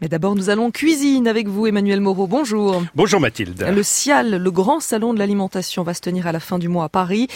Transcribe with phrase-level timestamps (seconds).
[0.00, 2.28] Mais d'abord, nous allons cuisine avec vous, Emmanuel Moreau.
[2.28, 2.84] Bonjour.
[2.94, 3.66] Bonjour Mathilde.
[3.68, 6.84] Le CIAL, le grand salon de l'alimentation, va se tenir à la fin du mois
[6.84, 7.26] à Paris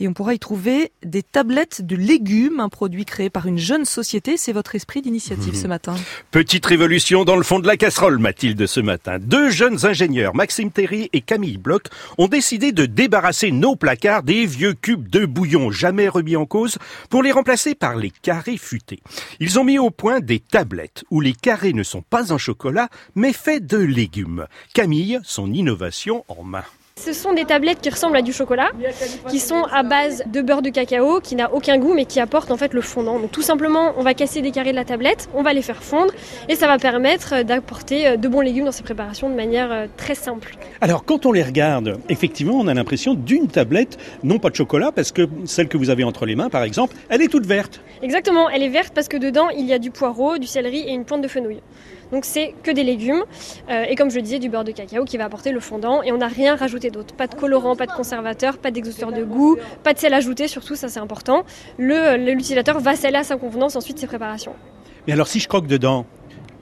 [0.00, 3.84] et on pourra y trouver des tablettes de légumes, un produit créé par une jeune
[3.84, 4.36] société.
[4.36, 5.94] C'est votre esprit d'initiative ce matin.
[6.30, 9.18] Petite révolution dans le fond de la casserole, Mathilde, ce matin.
[9.18, 11.86] Deux jeunes ingénieurs, Maxime Terry et Camille Bloch,
[12.16, 16.78] ont décidé de débarrasser nos placards des vieux cubes de bouillon jamais remis en cause
[17.10, 19.00] pour les remplacer par les carrés futés.
[19.40, 22.88] Ils ont mis au point des tablettes où les carrés ne sont pas en chocolat,
[23.14, 24.46] mais faits de légumes.
[24.74, 26.64] Camille, son innovation en main.
[26.98, 28.70] Ce sont des tablettes qui ressemblent à du chocolat,
[29.28, 32.50] qui sont à base de beurre de cacao, qui n'a aucun goût mais qui apporte
[32.50, 33.18] en fait le fondant.
[33.18, 35.82] Donc tout simplement, on va casser des carrés de la tablette, on va les faire
[35.82, 36.12] fondre
[36.48, 40.14] et ça va permettre d'apporter de bons légumes dans ces préparations de manière euh, très
[40.14, 40.56] simple.
[40.80, 44.92] Alors quand on les regarde, effectivement, on a l'impression d'une tablette, non pas de chocolat,
[44.92, 47.80] parce que celle que vous avez entre les mains, par exemple, elle est toute verte.
[48.02, 50.92] Exactement, elle est verte parce que dedans il y a du poireau, du céleri et
[50.92, 51.60] une pointe de fenouil.
[52.12, 53.24] Donc c'est que des légumes
[53.68, 56.02] euh, et comme je le disais du beurre de cacao qui va apporter le fondant
[56.02, 57.14] et on n'a rien rajouté d'autre.
[57.14, 60.76] Pas de colorant, pas de conservateur, pas d'exhausteur de goût, pas de sel ajouté surtout,
[60.76, 61.44] ça c'est important.
[61.78, 64.54] L'utilisateur va sceller à sa convenance ensuite ses préparations.
[65.06, 66.06] Mais alors si je croque dedans,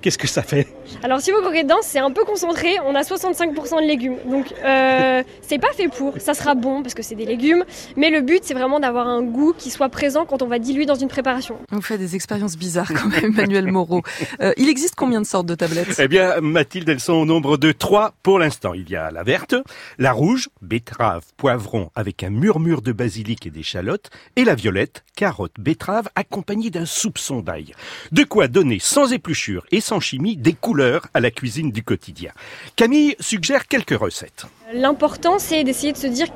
[0.07, 0.69] qu'est-ce que ça fait
[1.03, 4.19] Alors si vous croquez dedans, c'est un peu concentré, on a 65% de légumes.
[4.31, 7.65] Donc euh, c'est pas fait pour, ça sera bon parce que c'est des légumes,
[7.97, 10.87] mais le but c'est vraiment d'avoir un goût qui soit présent quand on va diluer
[10.87, 11.59] dans une préparation.
[11.73, 14.03] On fait des expériences bizarres quand même, Emmanuel Moreau.
[14.41, 15.99] Euh, il existe combien de sortes de tablettes?
[15.99, 18.75] Eh bien Mathilde, elles sont au nombre de trois pour l'instant.
[18.75, 19.57] Il y a la verte,
[19.99, 25.55] la rouge, betterave, poivron avec un murmure de basilic et d'échalotes, et la violette, carotte,
[25.59, 27.73] betterave accompagnée d'un soupçon d'ail.
[28.13, 32.33] De quoi donner sans épluchure et sans chimie des couleurs à la cuisine du quotidien.
[32.77, 34.47] Camille suggère quelques recettes.
[34.73, 36.29] L'important, c'est d'essayer de se dire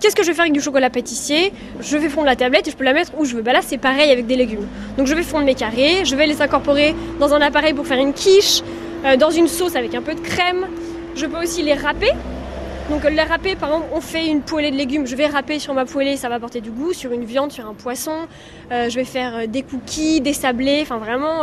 [0.00, 1.52] Qu'est-ce que je vais faire avec du chocolat pâtissier?
[1.80, 3.42] Je vais fondre la tablette et je peux la mettre où je veux.
[3.42, 4.66] Bah là, c'est pareil avec des légumes.
[4.98, 7.98] Donc je vais fondre mes carrés, je vais les incorporer dans un appareil pour faire
[7.98, 8.60] une quiche,
[9.06, 10.66] euh, dans une sauce avec un peu de crème.
[11.14, 12.10] Je peux aussi les râper.
[12.90, 15.06] Donc les râper, par exemple, on fait une poêlée de légumes.
[15.06, 16.92] Je vais râper sur ma poêlée, ça va apporter du goût.
[16.92, 18.28] Sur une viande, sur un poisson.
[18.72, 20.80] Euh, je vais faire euh, des cookies, des sablés.
[20.82, 21.42] Enfin vraiment.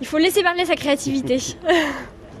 [0.00, 1.38] Il faut laisser parler sa créativité.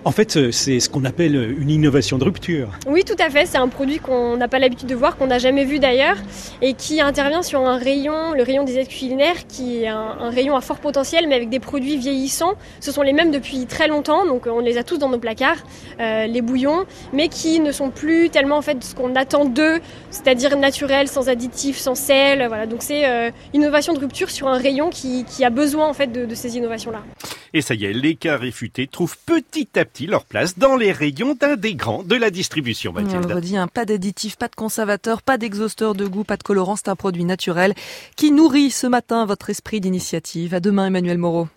[0.06, 2.68] En fait, euh, c'est ce qu'on appelle une innovation de rupture.
[2.86, 3.44] Oui, tout à fait.
[3.44, 6.14] C'est un produit qu'on n'a pas l'habitude de voir, qu'on n'a jamais vu d'ailleurs,
[6.62, 10.54] et qui intervient sur un rayon, le rayon des aides culinaires, qui est un, rayon
[10.54, 12.54] à fort potentiel, mais avec des produits vieillissants.
[12.78, 15.64] Ce sont les mêmes depuis très longtemps, donc on les a tous dans nos placards,
[15.98, 19.80] euh, les bouillons, mais qui ne sont plus tellement en fait ce qu'on attend d'eux,
[20.12, 22.46] c'est-à-dire naturel, sans additifs, sans sel.
[22.46, 22.66] Voilà.
[22.66, 26.12] Donc c'est euh, une innovation de rupture sur un rayon qui, a besoin en fait
[26.12, 27.02] de, de ces innovations-là.
[27.56, 30.92] Et ça y est, les cas réfutés trouvent petit à petit leur place dans les
[30.92, 32.92] rayons d'un des grands de la distribution.
[32.92, 33.22] Mathilde.
[33.24, 36.42] On le redit, hein, pas d'additifs, pas de conservateurs, pas d'exhausteur de goût, pas de
[36.42, 36.76] colorant.
[36.76, 37.72] C'est un produit naturel
[38.14, 40.52] qui nourrit ce matin votre esprit d'initiative.
[40.52, 41.48] À demain, Emmanuel Moreau.